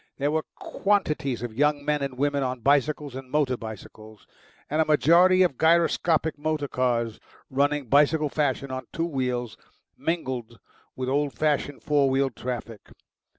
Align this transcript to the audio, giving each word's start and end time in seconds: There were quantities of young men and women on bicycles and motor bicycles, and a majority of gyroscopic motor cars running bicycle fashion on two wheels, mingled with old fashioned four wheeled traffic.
There 0.17 0.31
were 0.31 0.45
quantities 0.55 1.43
of 1.43 1.53
young 1.55 1.85
men 1.85 2.01
and 2.01 2.17
women 2.17 2.41
on 2.41 2.61
bicycles 2.61 3.13
and 3.13 3.29
motor 3.29 3.55
bicycles, 3.55 4.25
and 4.67 4.81
a 4.81 4.85
majority 4.85 5.43
of 5.43 5.59
gyroscopic 5.59 6.39
motor 6.39 6.67
cars 6.67 7.19
running 7.51 7.85
bicycle 7.85 8.29
fashion 8.29 8.71
on 8.71 8.87
two 8.91 9.05
wheels, 9.05 9.57
mingled 9.95 10.59
with 10.95 11.07
old 11.07 11.33
fashioned 11.33 11.83
four 11.83 12.09
wheeled 12.09 12.35
traffic. 12.35 12.89